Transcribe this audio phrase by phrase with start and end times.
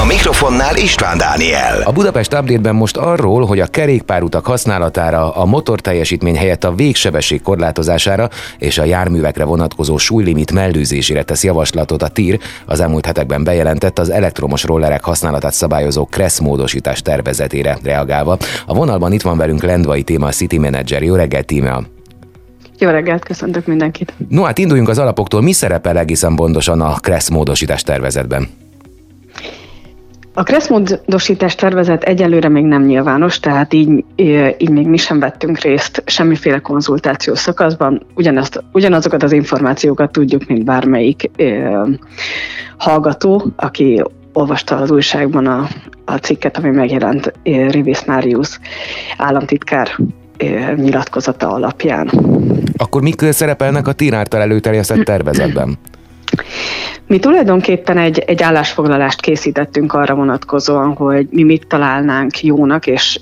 [0.00, 1.80] A mikrofonnál István Dániel.
[1.84, 7.42] A Budapest update most arról, hogy a kerékpárutak használatára, a motor teljesítmény helyett a végsebesség
[7.42, 8.28] korlátozására
[8.58, 14.10] és a járművekre vonatkozó súlylimit mellőzésére tesz javaslatot a TIR, az elmúlt hetekben bejelentett az
[14.10, 18.36] elektromos rollerek használatát szabályozó Kressz módosítás tervezetére reagálva.
[18.66, 21.02] A vonalban itt van velünk Lendvai Téma, a City Manager.
[21.02, 21.82] Jó reggelt, Tímea!
[22.78, 24.12] Jó reggelt, köszöntök mindenkit!
[24.28, 25.42] No hát induljunk az alapoktól.
[25.42, 28.61] Mi szerepel egészen pontosan a Kressz módosítás tervezetben?
[30.34, 34.04] A kresszmódosítás tervezet egyelőre még nem nyilvános, tehát így,
[34.58, 38.06] így még mi sem vettünk részt semmiféle konzultáció szakaszban.
[38.14, 41.30] Ugyanezt, ugyanazokat az információkat tudjuk, mint bármelyik
[42.76, 45.68] hallgató, aki olvasta az újságban a,
[46.04, 48.58] a cikket, ami megjelent Rivis Marius
[49.16, 49.96] államtitkár
[50.74, 52.10] nyilatkozata alapján.
[52.76, 55.78] Akkor mik szerepelnek a TIR által előterjesztett tervezetben?
[57.12, 63.20] Mi tulajdonképpen egy, egy állásfoglalást készítettünk arra vonatkozóan, hogy mi mit találnánk jónak, és,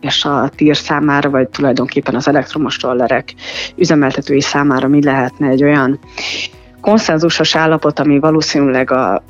[0.00, 3.34] és a tír számára, vagy tulajdonképpen az elektromos rollerek
[3.76, 5.98] üzemeltetői számára mi lehetne egy olyan
[6.80, 9.22] konszenzusos állapot, ami valószínűleg a,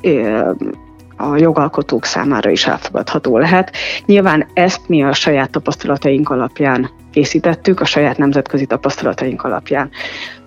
[1.17, 3.71] a jogalkotók számára is elfogadható lehet.
[4.05, 9.89] Nyilván ezt mi a saját tapasztalataink alapján készítettük, a saját nemzetközi tapasztalataink alapján.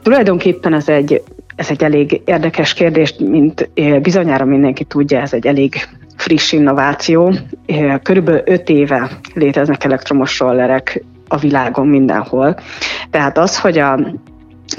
[0.02, 1.22] Tulajdonképpen ez egy
[1.56, 3.70] ez egy elég érdekes kérdés, mint
[4.02, 5.74] bizonyára mindenki tudja, ez egy elég
[6.16, 7.34] friss innováció.
[8.02, 12.56] Körülbelül öt éve léteznek elektromos rollerek a világon mindenhol.
[13.10, 13.98] Tehát az, hogy a,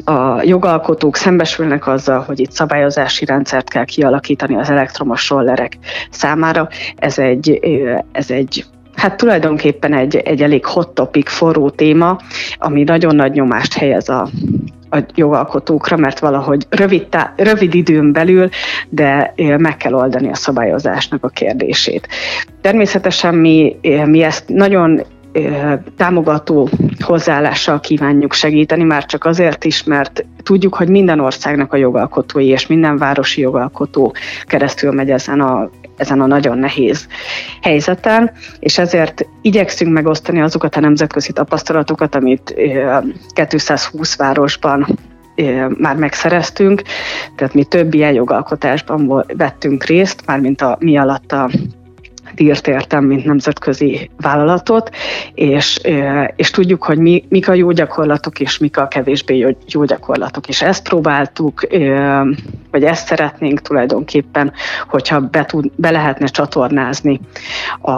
[0.06, 5.78] a jogalkotók szembesülnek azzal, hogy itt szabályozási rendszert kell kialakítani az elektromos rollerek
[6.10, 7.60] számára, ez egy,
[8.12, 12.18] ez egy Hát tulajdonképpen egy, egy elég hot topic, forró téma,
[12.58, 14.30] ami nagyon nagy nyomást helyez a,
[14.96, 18.50] a jogalkotókra, mert valahogy rövid, tá- rövid időn belül,
[18.90, 22.08] de meg kell oldani a szabályozásnak a kérdését.
[22.62, 23.76] Természetesen mi,
[24.06, 25.02] mi ezt nagyon
[25.98, 26.70] támogató
[27.00, 32.68] hozzáállással kívánjuk segíteni, már csak azért is, mert tudjuk, hogy minden országnak a jogalkotói és
[32.68, 37.08] minden városi jogalkotó keresztül megy ezen a, ezen a nagyon nehéz
[37.62, 42.56] helyzeten, és ezért igyekszünk megosztani azokat a nemzetközi tapasztalatokat, amit
[43.34, 44.98] 220 városban
[45.78, 46.82] már megszereztünk,
[47.36, 51.50] tehát mi több ilyen jogalkotásban vettünk részt, mármint a, mi alatt a
[52.36, 54.90] dírt értem, mint nemzetközi vállalatot,
[55.34, 55.80] és,
[56.36, 59.38] és tudjuk, hogy mi, mik a jó gyakorlatok, és mik a kevésbé
[59.68, 60.48] jó, gyakorlatok.
[60.48, 61.68] És ezt próbáltuk,
[62.72, 64.54] vagy ezt szeretnénk tulajdonképpen,
[64.88, 67.20] hogyha be, tud, be lehetne csatornázni
[67.82, 67.92] a,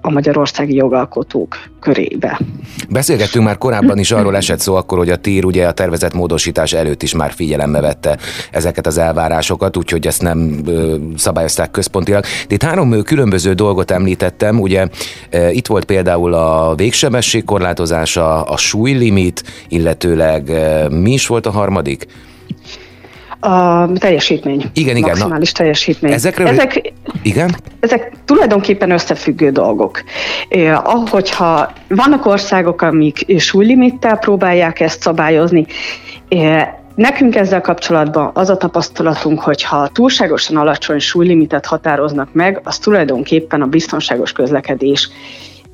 [0.00, 2.40] a magyarországi jogalkotók körébe.
[2.88, 6.72] Beszélgettünk már korábban is arról esett szó akkor, hogy a TÍR ugye a tervezett módosítás
[6.72, 8.18] előtt is már figyelembe vette
[8.50, 10.62] ezeket az elvárásokat, úgyhogy ezt nem
[11.16, 12.22] szabályozták központilag.
[12.48, 14.86] De itt három különböző dolgot említettem, ugye
[15.30, 21.50] e, itt volt például a végsebesség korlátozása, a súlylimit, illetőleg e, mi is volt a
[21.50, 22.06] harmadik?
[23.44, 24.70] A teljesítmény.
[24.74, 25.08] Igen, igen.
[25.08, 26.12] Maximális na, teljesítmény.
[26.12, 26.92] Ezekről, ezek,
[27.22, 27.56] igen?
[27.80, 30.02] ezek tulajdonképpen összefüggő dolgok.
[30.48, 35.66] Eh, ahogyha vannak országok, amik súlylimittel próbálják ezt szabályozni,
[36.28, 42.78] eh, Nekünk ezzel kapcsolatban az a tapasztalatunk, hogy ha túlságosan alacsony súlylimitet határoznak meg, az
[42.78, 45.08] tulajdonképpen a biztonságos közlekedés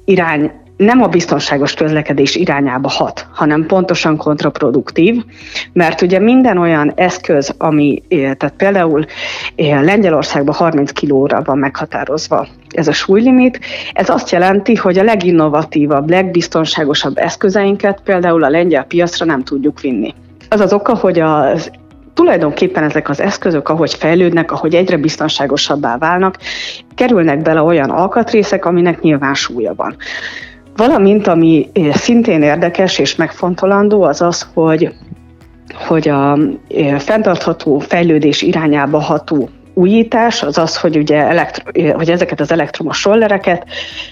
[0.04, 5.24] irány nem a biztonságos közlekedés irányába hat, hanem pontosan kontraproduktív,
[5.72, 9.04] mert ugye minden olyan eszköz, ami, eh, tehát például
[9.56, 13.60] eh, Lengyelországban 30 kilóra van meghatározva ez a súlylimit,
[13.92, 20.14] ez azt jelenti, hogy a leginnovatívabb, legbiztonságosabb eszközeinket például a lengyel piacra nem tudjuk vinni.
[20.48, 21.70] Az az oka, hogy az
[22.14, 26.36] tulajdonképpen ezek az eszközök, ahogy fejlődnek, ahogy egyre biztonságosabbá válnak,
[26.94, 29.96] kerülnek bele olyan alkatrészek, aminek nyilván súlya van.
[30.76, 34.94] Valamint, ami szintén érdekes és megfontolandó, az az, hogy,
[35.86, 36.38] hogy a
[36.98, 43.66] fenntartható fejlődés irányába ható újítás az az, hogy, ugye elektro, hogy ezeket az elektromos rollereket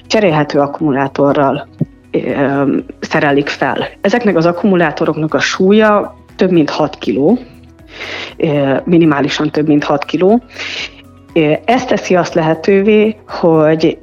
[0.07, 1.69] cserélhető akkumulátorral
[3.01, 3.89] szerelik fel.
[4.01, 7.39] Ezeknek az akkumulátoroknak a súlya több mint 6 kg,
[8.85, 10.43] minimálisan több mint 6 kg.
[11.65, 13.99] Ez teszi azt lehetővé, hogy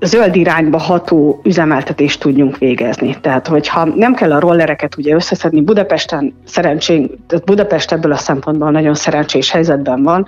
[0.00, 3.16] zöld irányba ható üzemeltetést tudjunk végezni.
[3.20, 8.70] Tehát, hogyha nem kell a rollereket ugye összeszedni, Budapesten szerencsén, tehát Budapest ebből a szempontból
[8.70, 10.26] nagyon szerencsés helyzetben van.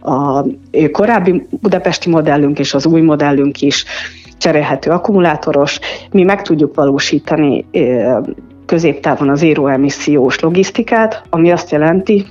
[0.00, 0.44] A
[0.92, 3.84] korábbi budapesti modellünk és az új modellünk is
[4.38, 5.78] cserélhető akkumulátoros,
[6.10, 7.66] mi meg tudjuk valósítani
[8.66, 12.26] középtávon az éroemissziós logisztikát, ami azt jelenti,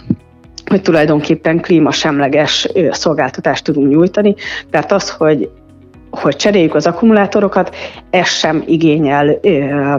[0.65, 4.35] hogy tulajdonképpen klímasemleges szolgáltatást tudunk nyújtani,
[4.71, 5.49] mert az, hogy
[6.11, 7.75] hogy cseréljük az akkumulátorokat,
[8.09, 9.95] ez sem igényel ö,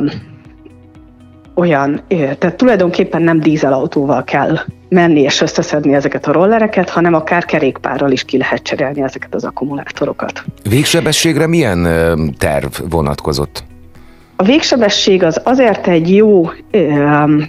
[1.54, 4.58] olyan, ö, tehát tulajdonképpen nem dízelautóval kell
[4.88, 9.44] menni és összeszedni ezeket a rollereket, hanem akár kerékpárral is ki lehet cserélni ezeket az
[9.44, 10.44] akkumulátorokat.
[10.68, 11.88] Végsebességre milyen
[12.38, 13.64] terv vonatkozott?
[14.36, 16.50] A végsebesség az azért egy jó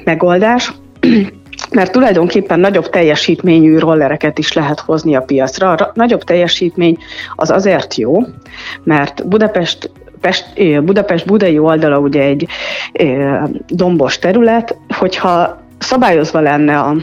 [0.03, 0.73] megoldás,
[1.71, 5.71] mert tulajdonképpen nagyobb teljesítményű rollereket is lehet hozni a piacra.
[5.71, 6.97] A nagyobb teljesítmény
[7.35, 8.19] az azért jó,
[8.83, 9.91] mert Budapest
[10.21, 12.47] Pest, Budapest budai oldala ugye egy
[13.67, 16.95] dombos terület, hogyha szabályozva lenne a,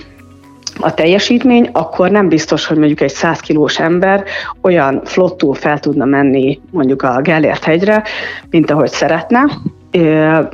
[0.81, 4.25] a teljesítmény, akkor nem biztos, hogy mondjuk egy 100 kilós ember
[4.63, 8.03] olyan flottul fel tudna menni mondjuk a Gellért hegyre,
[8.51, 9.45] mint ahogy szeretne.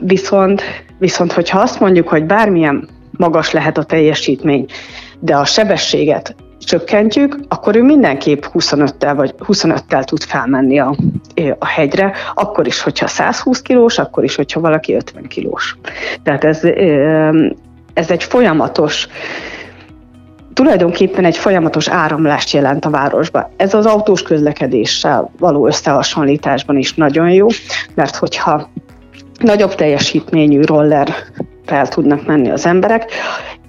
[0.00, 0.62] Viszont,
[0.99, 4.67] viszont hogyha azt mondjuk, hogy bármilyen magas lehet a teljesítmény,
[5.20, 10.97] de a sebességet csökkentjük, akkor ő mindenképp 25-tel vagy 25-tel tud felmenni a,
[11.59, 15.76] a hegyre, akkor is, hogyha 120 kilós, akkor is, hogyha valaki 50 kilós.
[16.23, 16.61] Tehát ez,
[17.94, 19.09] ez egy folyamatos
[20.56, 23.50] tulajdonképpen egy folyamatos áramlást jelent a városba.
[23.56, 27.47] Ez az autós közlekedéssel való összehasonlításban is nagyon jó,
[27.94, 28.69] mert hogyha
[29.38, 31.14] nagyobb teljesítményű roller
[31.64, 33.11] fel tudnak menni az emberek,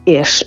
[0.03, 0.45] és,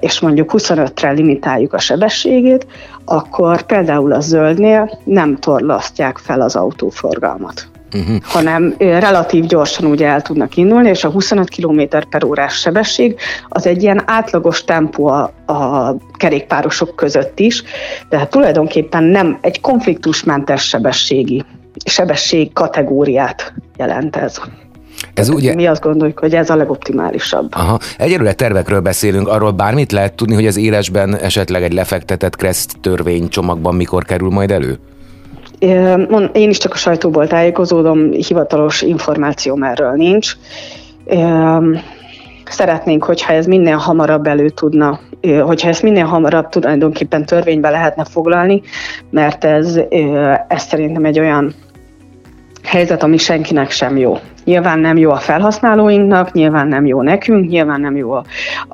[0.00, 2.66] és mondjuk 25-re limitáljuk a sebességét,
[3.04, 7.71] akkor például a zöldnél nem torlasztják fel az autóforgalmat.
[7.94, 8.16] Uh-huh.
[8.22, 11.80] hanem relatív gyorsan ugye el tudnak indulni, és a 25 km
[12.10, 13.16] per órás sebesség
[13.48, 17.62] az egy ilyen átlagos tempó a, a kerékpárosok között is,
[18.08, 21.44] tehát tulajdonképpen nem egy konfliktusmentes sebességi
[21.84, 24.40] sebesség kategóriát jelent ez.
[25.14, 25.54] Ez ugye...
[25.54, 27.54] Mi azt gondoljuk, hogy ez a legoptimálisabb.
[27.54, 27.78] Aha.
[27.98, 33.28] Egyelőre tervekről beszélünk, arról bármit lehet tudni, hogy az élesben esetleg egy lefektetett kreszt törvény
[33.28, 34.78] csomagban mikor kerül majd elő?
[36.32, 40.32] Én is csak a sajtóból tájékozódom, hivatalos információm erről nincs.
[42.44, 45.00] Szeretnénk, hogyha ez minél hamarabb elő tudna,
[45.42, 48.62] hogyha ezt minél hamarabb tulajdonképpen törvénybe lehetne foglalni,
[49.10, 49.80] mert ez,
[50.48, 51.54] ez szerintem egy olyan
[52.72, 54.18] helyzet, ami senkinek sem jó.
[54.44, 58.24] Nyilván nem jó a felhasználóinknak, nyilván nem jó nekünk, nyilván nem jó a,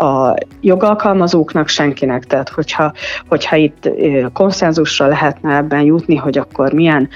[0.04, 2.24] a jogalkalmazóknak, senkinek.
[2.24, 2.92] Tehát, hogyha,
[3.28, 3.90] hogyha itt
[4.32, 7.08] konszenzusra lehetne ebben jutni, hogy akkor milyen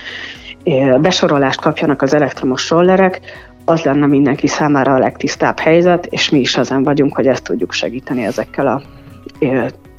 [1.01, 3.21] besorolást kapjanak az elektromos rollerek,
[3.65, 7.73] az lenne mindenki számára a legtisztább helyzet, és mi is ezen vagyunk, hogy ezt tudjuk
[7.73, 8.83] segíteni ezekkel a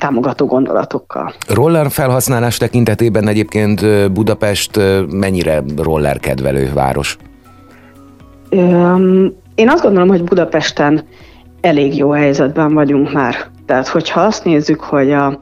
[0.04, 1.34] támogató gondolatokkal.
[1.48, 4.80] Roller felhasználás tekintetében egyébként Budapest
[5.10, 7.18] mennyire roller kedvelő város?
[9.56, 11.04] Én azt gondolom, hogy Budapesten
[11.62, 13.36] elég jó helyzetben vagyunk már.
[13.66, 15.40] Tehát, hogyha azt nézzük, hogy a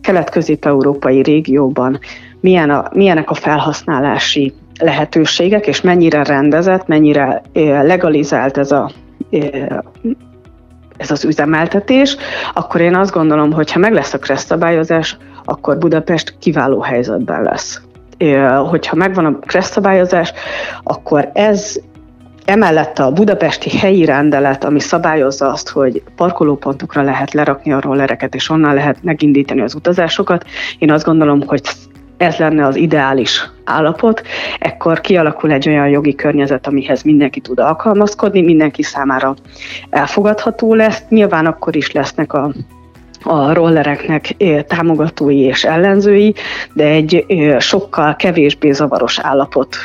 [0.00, 1.98] kelet-közép-európai régióban
[2.40, 7.42] milyen a, milyenek a felhasználási lehetőségek, és mennyire rendezett, mennyire
[7.82, 8.90] legalizált ez a
[10.98, 12.16] ez az üzemeltetés,
[12.54, 17.80] akkor én azt gondolom, hogy ha meg lesz a kresszabályozás, akkor Budapest kiváló helyzetben lesz.
[18.70, 20.32] Hogyha megvan a kresszabályozás,
[20.82, 21.80] akkor ez
[22.48, 28.50] Emellett a budapesti helyi rendelet, ami szabályozza azt, hogy parkolópontokra lehet lerakni a rollereket, és
[28.50, 30.44] onnan lehet megindítani az utazásokat,
[30.78, 31.60] én azt gondolom, hogy
[32.18, 34.22] ez lenne az ideális állapot,
[34.58, 39.34] ekkor kialakul egy olyan jogi környezet, amihez mindenki tud alkalmazkodni, mindenki számára
[39.90, 41.02] elfogadható lesz.
[41.08, 42.52] Nyilván akkor is lesznek a
[43.22, 46.34] a rollereknek támogatói és ellenzői,
[46.72, 47.24] de egy
[47.58, 49.76] sokkal kevésbé zavaros állapot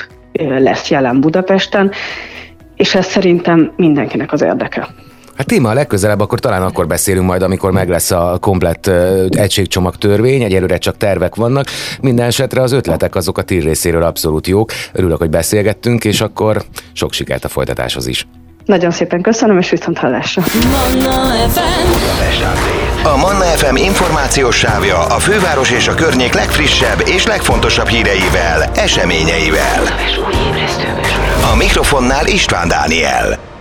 [0.57, 1.91] lesz jelen Budapesten,
[2.75, 4.87] és ez szerintem mindenkinek az érdeke.
[5.37, 9.25] Hát téma a legközelebb, akkor talán akkor beszélünk majd, amikor meg lesz a komplett uh,
[9.29, 11.65] egységcsomag törvény, egyelőre csak tervek vannak.
[12.01, 14.71] Minden esetre az ötletek azok a tír részéről abszolút jók.
[14.93, 16.63] Örülök, hogy beszélgettünk, és akkor
[16.93, 18.27] sok sikert a folytatáshoz is.
[18.65, 20.43] Nagyon szépen köszönöm, és viszont hallásra.
[23.03, 29.83] A Manna FM információs sávja a főváros és a környék legfrissebb és legfontosabb híreivel, eseményeivel.
[31.53, 33.52] A mikrofonnál István Dániel.